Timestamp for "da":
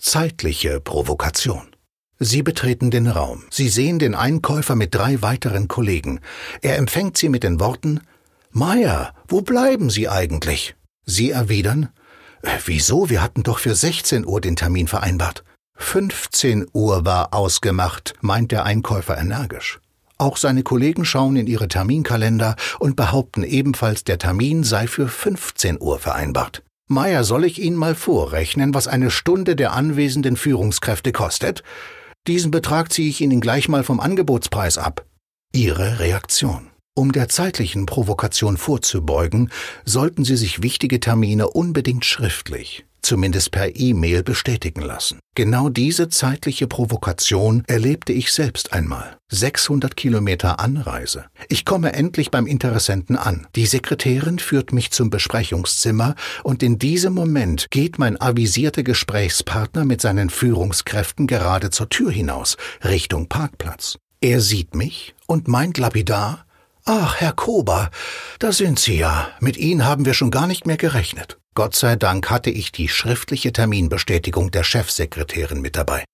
68.38-68.50